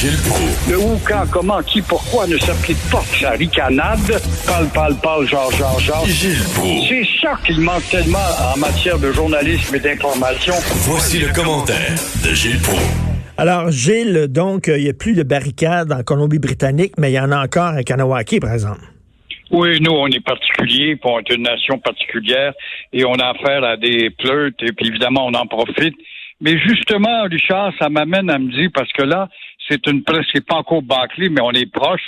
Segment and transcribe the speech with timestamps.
[0.00, 0.70] Gilles Proulx.
[0.70, 3.98] Le où, quand, comment, qui, pourquoi ne s'applique pas sa ricanade?
[4.46, 6.06] Parle, parle, parle, genre, genre, genre.
[6.06, 6.88] Gilles Proulx.
[6.88, 8.16] C'est ça qu'il manque tellement
[8.54, 10.54] en matière de journalisme et d'information.
[10.88, 11.92] Voici le commentaire
[12.24, 12.80] de Gilles Proulx.
[13.36, 17.20] Alors, Gilles, donc, euh, il n'y a plus de barricades en Colombie-Britannique, mais il y
[17.20, 18.80] en a encore à Kanawaki, par exemple.
[19.50, 22.54] Oui, nous, on est particulier, puis on est une nation particulière,
[22.94, 25.94] et on a affaire à des pleutes, et puis évidemment, on en profite.
[26.40, 29.28] Mais justement, Richard, ça m'amène à me dire, parce que là,
[29.70, 32.02] c'est une presse, c'est pas encore bâclé, mais on est proche.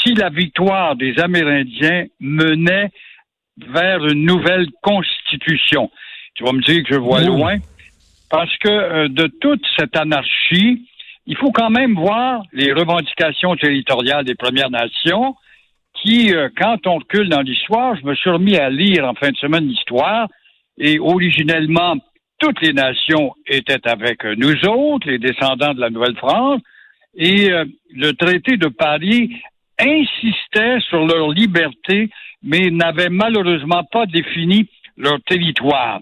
[0.00, 2.90] Si la victoire des Amérindiens menait
[3.58, 5.90] vers une nouvelle constitution,
[6.34, 7.56] tu vas me dire que je vois loin,
[8.30, 10.88] parce que euh, de toute cette anarchie,
[11.26, 15.34] il faut quand même voir les revendications territoriales des Premières Nations,
[15.94, 19.30] qui, euh, quand on recule dans l'histoire, je me suis remis à lire en fin
[19.30, 20.28] de semaine l'histoire,
[20.78, 21.96] et originellement,
[22.38, 26.60] toutes les nations étaient avec nous autres, les descendants de la Nouvelle-France,
[27.14, 29.36] et euh, le traité de Paris
[29.78, 32.10] insistait sur leur liberté,
[32.42, 36.00] mais n'avait malheureusement pas défini leur territoire.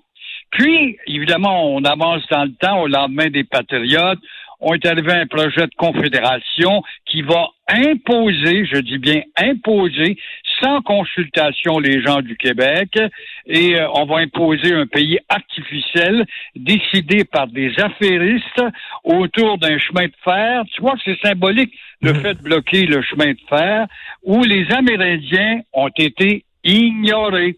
[0.50, 4.18] Puis, évidemment, on avance dans le temps au lendemain des Patriotes.
[4.60, 10.18] On est arrivé à un projet de confédération qui va imposer, je dis bien imposer,
[10.60, 12.98] sans consultation les gens du Québec,
[13.46, 18.62] et euh, on va imposer un pays artificiel décidé par des affairistes
[19.04, 20.62] autour d'un chemin de fer.
[20.74, 23.86] Tu vois que c'est symbolique le fait de bloquer le chemin de fer,
[24.22, 27.56] où les Amérindiens ont été ignorés.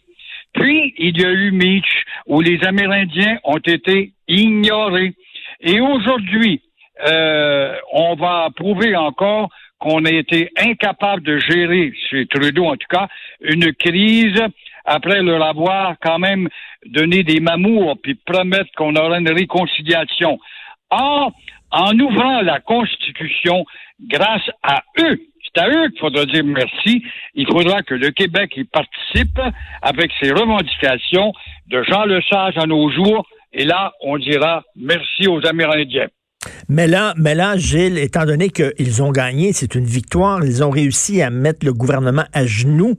[0.53, 5.15] Puis, il y a eu Mitch, où les Amérindiens ont été ignorés.
[5.61, 6.61] Et aujourd'hui,
[7.07, 9.49] euh, on va prouver encore
[9.79, 13.09] qu'on a été incapable de gérer, chez Trudeau en tout cas,
[13.41, 14.41] une crise
[14.85, 16.49] après leur avoir quand même
[16.87, 20.39] donné des mamours puis promettre qu'on aurait une réconciliation.
[20.91, 21.33] Or,
[21.71, 23.65] en ouvrant la Constitution,
[24.01, 27.03] grâce à eux, c'est à eux qu'il faudra dire merci.
[27.35, 29.39] Il faudra que le Québec y participe
[29.81, 31.33] avec ses revendications
[31.69, 33.27] de Jean Lesage à nos jours.
[33.53, 36.09] Et là, on dira merci aux Amérindiens.
[36.69, 40.71] Mais là, mais là, Gilles, étant donné qu'ils ont gagné, c'est une victoire, ils ont
[40.71, 42.99] réussi à mettre le gouvernement à genoux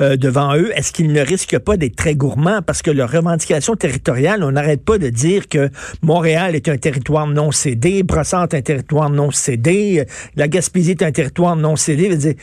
[0.00, 0.70] euh, devant eux.
[0.76, 2.60] Est-ce qu'ils ne risquent pas d'être très gourmands?
[2.62, 5.70] Parce que leur revendication territoriale, on n'arrête pas de dire que
[6.02, 10.04] Montréal est un territoire non cédé, Brossard est un territoire non cédé,
[10.36, 12.16] la Gaspésie est un territoire non cédé.
[12.16, 12.34] Dire,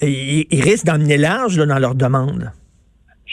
[0.00, 2.52] Ils, ils risquent d'emmener large là, dans leurs demandes.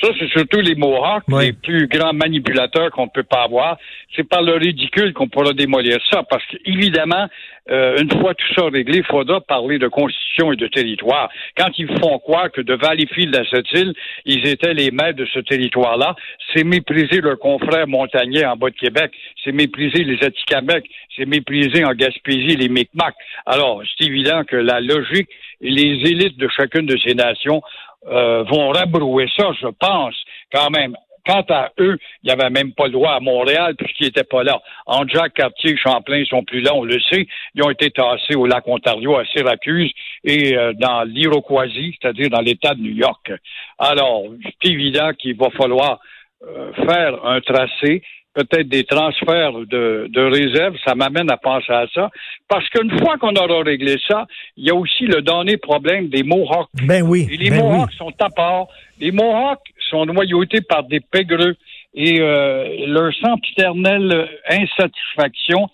[0.01, 1.45] Ça, c'est surtout les Mohawks, Oui.
[1.47, 3.77] les plus grands manipulateurs qu'on ne peut pas avoir.
[4.15, 7.27] C'est par le ridicule qu'on pourra démolir ça, parce qu'évidemment,
[7.71, 11.29] euh, une fois tout ça réglé, il faudra parler de constitution et de territoire.
[11.57, 13.93] Quand ils font croire que de Valleyfield à cette île,
[14.25, 16.15] ils étaient les maîtres de ce territoire-là,
[16.53, 19.11] c'est mépriser leurs confrères montagnais en bas de Québec,
[19.43, 20.83] c'est mépriser les Atikamekw,
[21.15, 23.15] c'est mépriser en Gaspésie les Micmacs.
[23.45, 25.27] Alors, c'est évident que la logique
[25.59, 27.61] et les élites de chacune de ces nations
[28.07, 30.15] euh, vont rabrouer ça, je pense,
[30.51, 30.95] quand même.
[31.25, 34.43] Quant à eux, il n'y avait même pas le droit à Montréal puisqu'ils n'étaient pas
[34.43, 34.61] là.
[35.07, 37.27] Jacques Cartier Champlain sont plus là, on le sait.
[37.53, 39.91] Ils ont été tassés au lac Ontario, à Syracuse
[40.23, 43.33] et euh, dans l'Iroquoisie, c'est-à-dire dans l'État de New York.
[43.77, 45.99] Alors, c'est évident qu'il va falloir
[46.43, 48.03] euh, faire un tracé,
[48.37, 52.09] peut-être des transferts de, de réserves, ça m'amène à penser à ça,
[52.47, 56.21] parce qu'une fois qu'on aura réglé ça, il y a aussi le dernier problème des
[56.21, 56.69] Mohawks.
[56.83, 57.27] Ben oui.
[57.31, 57.63] Et les ben oui.
[57.63, 58.67] Mohawks sont à part.
[58.99, 61.55] Les Mohawks sont noyautés par des pégreux.
[61.95, 65.67] Et euh, leur sempiternelle insatisfaction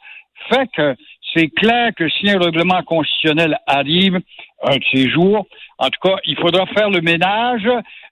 [0.49, 0.95] fait que
[1.33, 4.19] c'est clair que si un règlement constitutionnel arrive
[4.63, 5.45] un de ces jours,
[5.79, 7.67] en tout cas, il faudra faire le ménage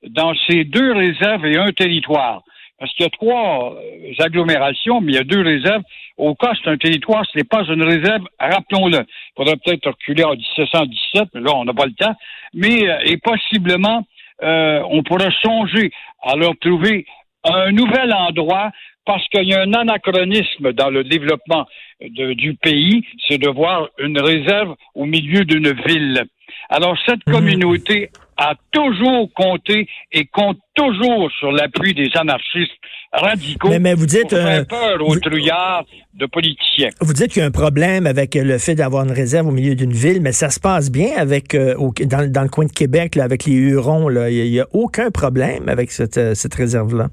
[0.09, 2.43] dans ces deux réserves et un territoire.
[2.81, 5.83] Parce qu'il y a trois euh, agglomérations, mais il y a deux réserves.
[6.17, 8.97] Au cas, c'est un territoire, ce n'est pas une réserve, rappelons-le.
[9.01, 12.15] Il faudrait peut-être reculer en 1717, mais là, on n'a pas le temps.
[12.55, 14.03] Mais, euh, et possiblement,
[14.41, 15.91] euh, on pourrait songer
[16.23, 17.05] à leur trouver
[17.43, 18.71] un nouvel endroit
[19.05, 21.67] parce qu'il y a un anachronisme dans le développement
[22.01, 26.23] de- du pays, c'est de voir une réserve au milieu d'une ville.
[26.69, 27.33] Alors, cette Mhm.
[27.33, 28.09] communauté
[28.43, 32.71] a toujours compté et compte toujours sur l'appui des anarchistes
[33.13, 35.85] radicaux Mais- mais vous dites, pour faire euh, peur aux vous- trouillards
[36.15, 36.89] de politiciens.
[37.01, 39.75] Vous dites qu'il y a un problème avec le fait d'avoir une réserve au milieu
[39.75, 42.71] d'une ville, mais ça se passe bien avec euh, au- dans, dans le coin de
[42.71, 44.09] Québec, là, avec les Hurons.
[44.27, 47.09] Il n'y a, aucun problème avec cette, euh, cette réserve-là?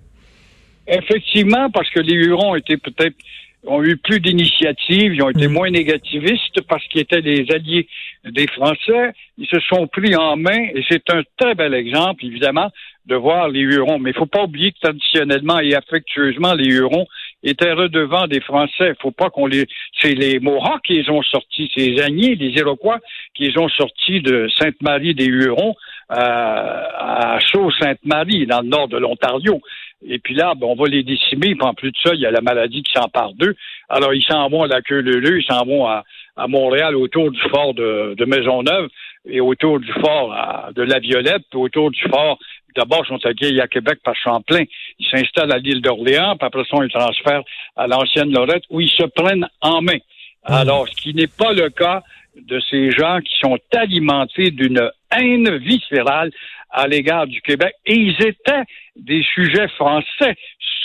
[0.86, 3.16] Effectivement, parce que les Hurons étaient peut-être
[3.66, 5.52] ont eu plus d'initiatives, ils ont été Mm.
[5.52, 7.88] moins négativistes parce qu'ils étaient des alliés
[8.24, 9.12] des Français.
[9.36, 12.70] Ils se sont pris en main et c'est un très bel exemple, évidemment,
[13.06, 13.98] de voir les Hurons.
[13.98, 17.06] Mais il faut pas oublier que traditionnellement et affectueusement, les Hurons
[17.42, 18.94] étaient redevants des Français.
[19.00, 19.66] Faut pas qu'on les...
[20.00, 22.98] C'est les Mohawks qui les ont sortis, c'est les Agnés, les Iroquois
[23.34, 25.74] qui les ont sortis de Sainte-Marie des Hurons
[26.10, 29.60] euh, à Sault-Sainte-Marie, dans le nord de l'Ontario.
[30.06, 31.54] Et puis là, ben, on va les décimer.
[31.54, 33.54] Puis en plus de ça, il y a la maladie qui s'empare d'eux.
[33.88, 36.04] Alors, ils s'en vont à la queue leu ils s'en vont à,
[36.36, 38.88] à Montréal autour du fort de, Maisonneuve
[39.28, 42.38] et autour du fort à- de la Violette, autour du fort.
[42.76, 44.64] D'abord, ils sont accueillis à Québec par Champlain.
[44.98, 47.42] Ils s'installent à l'île d'Orléans, puis après ça, ils transfèrent
[47.76, 49.98] à l'ancienne Lorette, où ils se prennent en main.
[50.44, 52.02] Alors, ce qui n'est pas le cas
[52.36, 56.30] de ces gens qui sont alimentés d'une haine viscérale
[56.70, 57.74] à l'égard du Québec.
[57.86, 58.64] Et ils étaient
[58.96, 60.34] des sujets français,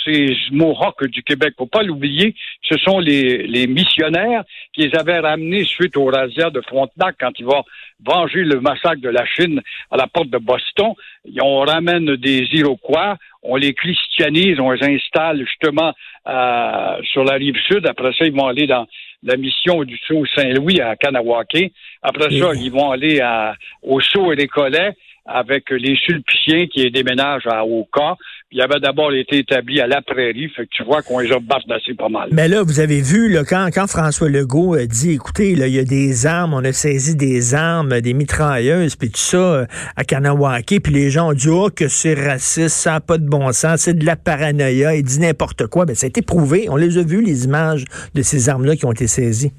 [0.04, 1.54] ces Mohawks du Québec.
[1.56, 6.50] Faut pas l'oublier, ce sont les, les missionnaires qui les avaient ramenés suite au razzia
[6.50, 7.64] de Frontenac quand ils vont
[8.04, 9.60] venger le massacre de la Chine
[9.90, 10.92] à la porte de Boston.
[11.26, 15.92] Et On ramène des Iroquois, on les christianise, on les installe justement
[16.26, 17.86] euh, sur la rive sud.
[17.86, 18.86] Après ça, ils vont aller dans
[19.22, 21.72] la mission du Sault Saint-Louis à Kanawake.
[22.02, 24.94] Après ça, ils vont aller à, au Sault et les Collets
[25.26, 28.16] avec les Sulpiciens qui déménagent à Oka.
[28.52, 31.40] Il avait d'abord été établi à la Prairie, fait que tu vois qu'on les a
[31.40, 32.28] bardassés pas mal.
[32.30, 35.74] Mais là, vous avez vu, là, quand, quand François Legault a dit, écoutez, là, il
[35.74, 39.66] y a des armes, on a saisi des armes, des mitrailleuses, puis tout ça, euh,
[39.96, 43.26] à Kanawake, puis les gens ont dit, oh, que c'est raciste, ça n'a pas de
[43.26, 45.86] bon sens, c'est de la paranoïa, il dit n'importe quoi.
[45.86, 46.66] Ben, ça a été prouvé.
[46.68, 47.84] On les a vus, les images
[48.14, 49.52] de ces armes-là qui ont été saisies.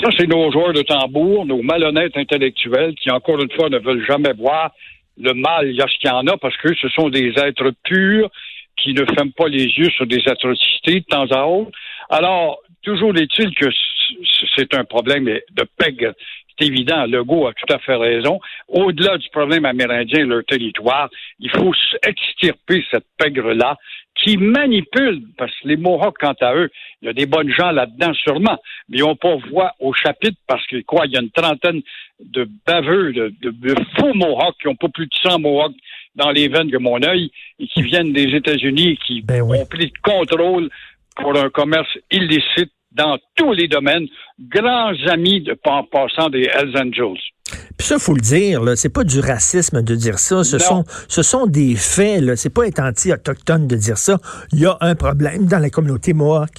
[0.00, 4.04] Ça, c'est nos joueurs de tambour, nos malhonnêtes intellectuels qui, encore une fois, ne veulent
[4.06, 4.70] jamais voir
[5.20, 8.30] le mal, il y en a, parce que ce sont des êtres purs
[8.76, 11.72] qui ne ferment pas les yeux sur des atrocités de temps à autre.
[12.08, 13.66] Alors, toujours est-il que
[14.56, 16.12] c'est un problème de pègre.
[16.58, 18.40] C'est évident, Legault a tout à fait raison.
[18.68, 21.08] Au-delà du problème amérindien et leur territoire,
[21.38, 21.72] il faut
[22.02, 23.76] extirper cette pègre-là
[24.14, 26.68] qui manipule, parce que les Mohawks, quant à eux,
[27.00, 28.58] il y a des bonnes gens là-dedans sûrement,
[28.88, 31.82] mais ils n'ont pas voix au chapitre parce que quoi, il y a une trentaine
[32.18, 35.76] de baveux, de, de- de faux Mohawks qui n'ont pas plus de 100 Mohawks
[36.16, 39.58] dans les veines que mon œil et qui viennent des États-Unis et qui Ben oui.
[39.60, 40.68] ont pris le contrôle
[41.14, 44.06] pour un commerce illicite dans tous les domaines,
[44.38, 47.20] grands amis de en passant des Hells Angels.
[47.76, 50.44] Puis ça, faut le dire, c'est pas du racisme de dire ça.
[50.44, 50.62] Ce Non.
[50.62, 52.36] sont, ce sont des faits.
[52.36, 54.18] C'est pas être anti-autochtone de dire ça.
[54.52, 56.50] Il y a un problème dans la communauté Mohawk.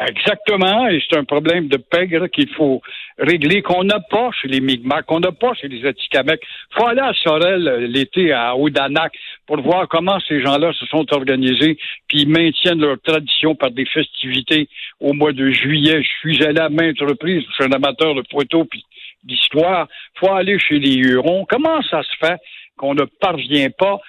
[0.00, 2.80] Exactement, et c'est un problème de pègre qu'il faut
[3.18, 6.40] régler, qu'on n'a pas chez les Mi'kmaq, qu'on n'a pas chez les Atikamekw.
[6.70, 9.12] faut aller à Sorel euh, l'été à Odanak
[9.46, 11.78] pour voir comment ces gens-là se sont organisés,
[12.08, 14.68] puis ils maintiennent leur tradition par des festivités
[15.00, 16.02] au mois de juillet.
[16.02, 18.84] Je suis allé à maintes reprises, je suis un amateur de photos puis
[19.24, 19.88] d'histoire.
[20.14, 21.44] faut aller chez les Hurons.
[21.48, 22.38] Comment ça se fait
[22.76, 24.00] qu'on ne parvient pas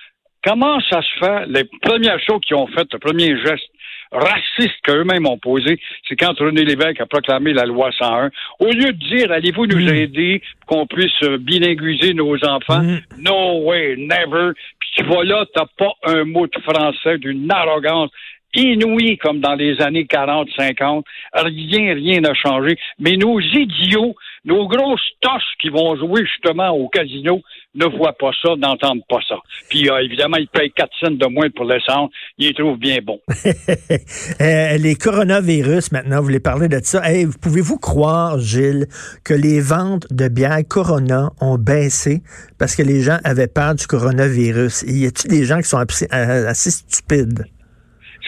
[0.44, 1.46] Comment ça se fait?
[1.48, 3.70] Les premières choses qu'ils ont faites, le premier geste
[4.12, 8.32] raciste qu'eux-mêmes ont posé, c'est quand René Lévesque a proclamé la loi 101.
[8.60, 9.96] Au lieu de dire, allez-vous nous Mm.
[9.96, 12.82] aider pour qu'on puisse euh, bilinguiser nos enfants?
[12.82, 13.00] Mm.
[13.20, 14.54] No way, never.
[14.80, 18.10] Puis tu vois là, t'as pas un mot de français d'une arrogance
[18.56, 21.06] inouïe comme dans les années 40, 50.
[21.34, 22.78] Rien, rien n'a changé.
[22.98, 24.16] Mais nos idiots,
[24.46, 27.42] nos grosses tosses qui vont jouer justement au casino
[27.76, 29.36] ne voient pas ça, n'entendent pas ça.
[29.70, 32.10] Puis euh, évidemment, ils payent 4 cents de moins pour l'essence.
[32.38, 33.20] Ils les trouvent bien bons.
[34.42, 37.02] Euh, les coronavirus, maintenant, vous voulez parler de ça.
[37.04, 38.88] Hey, pouvez-vous croire, Gilles,
[39.24, 42.22] que les ventes de bière Corona ont baissé
[42.58, 44.84] parce que les gens avaient peur du coronavirus?
[44.88, 47.46] Y a-t-il des gens qui sont assez, euh, assez stupides?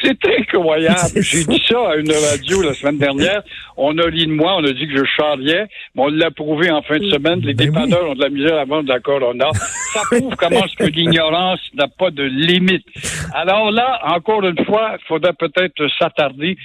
[0.03, 0.97] C'est incroyable.
[1.21, 3.41] J'ai dit ça à une radio la semaine dernière.
[3.77, 5.65] On a ri de moi, on a dit que je charriais,
[5.95, 7.39] mais on l'a prouvé en fin de semaine.
[7.41, 7.71] Les Ben oui.
[7.73, 9.49] dépanneurs ont de la misère à vendre de la Corona.
[9.93, 12.85] Ça prouve comment est-ce que l'ignorance n'a pas de limite.
[13.33, 16.57] Alors là, encore une fois, il faudrait peut-être s'attarder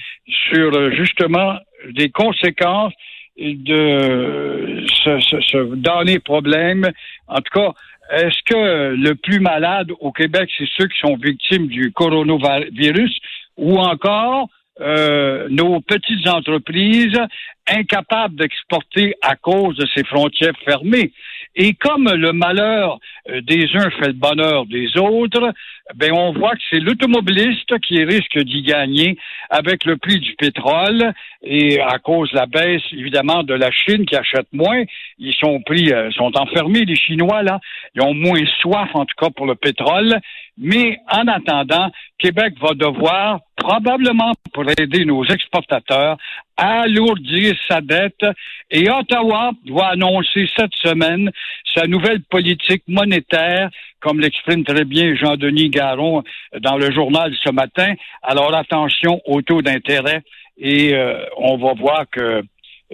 [0.49, 1.57] sur euh, justement
[1.91, 2.93] des conséquences
[3.39, 6.89] de ce, ce, ce- dans les problèmes.
[7.27, 7.71] En tout cas,
[8.11, 13.19] est-ce que le plus malade au Québec, c'est ceux qui sont victimes du coronavirus
[13.57, 14.49] ou encore
[14.79, 17.19] euh, nos petites entreprises
[17.67, 21.11] incapables d'exporter à cause de ces frontières fermées?
[21.59, 25.51] Et comme le malheur euh, des uns fait le bonheur des autres,
[25.95, 29.17] ben on voit que c'est l'automobiliste qui risque d'y gagner
[29.49, 31.13] avec le prix du pétrole.
[31.41, 34.83] Et à cause de la baisse évidemment de la Chine qui achète moins,
[35.17, 37.59] ils sont pris euh, sont enfermés les Chinois là,
[37.95, 40.19] ils ont moins soif en tout cas pour le pétrole,
[40.57, 46.17] mais en attendant, Québec va devoir probablement pour aider nos exportateurs
[46.55, 48.25] alourdir sa dette
[48.71, 51.31] et Ottawa doit annoncer cette semaine
[51.75, 53.69] sa nouvelle politique monétaire,
[53.99, 56.23] comme l'exprime très bien Jean-Denis Garon
[56.59, 57.93] dans le journal ce matin.
[58.23, 60.23] Alors attention au taux d'intérêt
[60.57, 62.41] et euh, on va voir que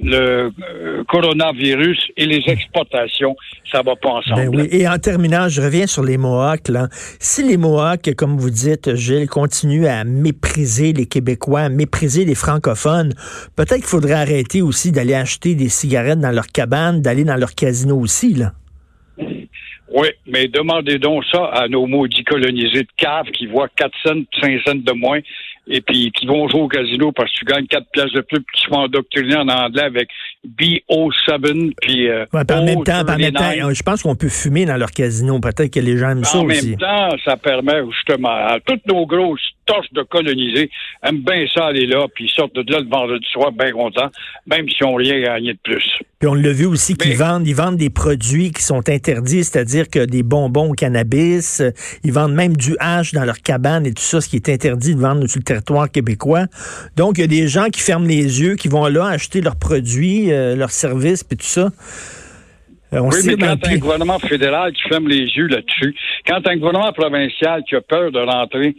[0.02, 3.36] le euh, coronavirus et les exportations,
[3.72, 4.52] ça va pas ensemble.
[4.52, 4.68] Ben oui.
[4.72, 6.70] Et en terminant, je reviens sur les Mohawks.
[6.70, 6.88] Là.
[7.20, 12.36] Si les Mohawks, comme vous dites, Gilles, continuent à mépriser les Québécois, à mépriser les
[12.36, 13.14] francophones,
[13.56, 17.54] peut-être qu'il faudrait arrêter aussi d'aller acheter des cigarettes dans leur cabane, d'aller dans leur
[17.54, 18.34] casino aussi.
[18.34, 18.54] Là.
[19.96, 24.24] Oui, mais demandez donc ça à nos maudits colonisés de cave qui voient 4 cents,
[24.42, 25.20] 5 cents de moins
[25.68, 28.42] et puis qui vont jouer au casino parce que tu gagnes 4 pièces de plus
[28.42, 30.10] puis qui se font endoctriner en anglais avec
[30.46, 34.66] BO7 puis euh, ouais, en même temps, en même temps, je pense qu'on peut fumer
[34.66, 35.40] dans leur casino.
[35.40, 36.68] Peut-être que les gens aiment ça aussi.
[36.68, 40.70] En même temps, ça permet justement à toutes nos grosses torches de colonisés
[41.04, 44.10] aiment bien ça aller là puis ils sortent de là le vendredi soir bien contents,
[44.46, 45.84] même s'ils n'ont rien gagné de plus.
[46.20, 49.90] Puis on l'a vu aussi qu'ils vendent, ils vendent des produits qui sont interdits, c'est-à-dire
[49.90, 51.62] que des bonbons au cannabis,
[52.04, 54.96] ils vendent même du hache dans leur cabane et tout ça, ce qui est interdit
[54.96, 56.46] de vendre sur le territoire québécois.
[56.96, 59.58] Donc il y a des gens qui ferment les yeux, qui vont là acheter leurs
[59.58, 61.70] produits, euh, leurs services, puis tout ça.
[62.94, 65.96] Euh, on oui, mais quand un gouvernement fédéral qui ferme les yeux là-dessus,
[66.28, 68.76] quand un gouvernement provincial qui a peur de rentrer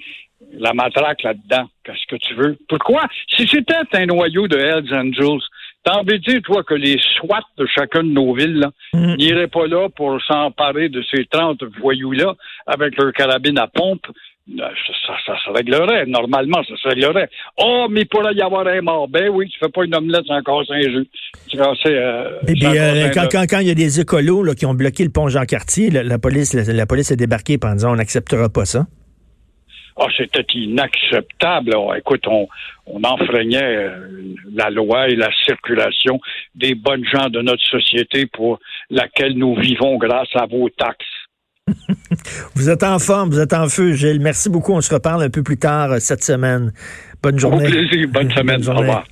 [0.58, 2.56] la matraque là-dedans, qu'est-ce que tu veux?
[2.68, 3.02] Pourquoi?
[3.28, 5.42] Si c'était un noyau de Hells Angels,
[5.84, 9.16] T'as envie de dire, toi, que les SWAT de chacune de nos villes mm.
[9.16, 12.34] n'iraient pas là pour s'emparer de ces 30 voyous-là
[12.66, 14.06] avec leur carabine à pompe?
[14.50, 14.62] Euh,
[15.06, 16.06] ça, ça, se réglerait.
[16.06, 17.28] Normalement, ça se réglerait.
[17.58, 19.08] Oh, mais il pourrait y avoir un mort.
[19.08, 21.06] Ben oui, tu fais pas une omelette sans casser un jeu.
[21.48, 25.04] Tu euh, euh, quand, quand, quand, il y a des écolos là, qui ont bloqué
[25.04, 28.64] le pont Jean-Cartier, la, police, la, la, police est débarquée en disant on n'acceptera pas
[28.64, 28.86] ça.
[29.96, 31.72] Ah, c'était inacceptable.
[31.96, 32.48] écoute, on,
[32.86, 34.08] on enfreignait euh,
[34.52, 36.20] la loi et la circulation
[36.54, 38.58] des bonnes gens de notre société pour
[38.90, 41.06] laquelle nous vivons grâce à vos taxes.
[42.54, 44.20] vous êtes en forme, vous êtes en feu, Gilles.
[44.20, 44.72] Merci beaucoup.
[44.72, 46.72] On se reparle un peu plus tard euh, cette semaine.
[47.22, 47.66] Bonne journée.
[47.66, 48.08] Au plaisir.
[48.08, 48.60] Bonne semaine.
[48.62, 49.04] Bonne Au revoir.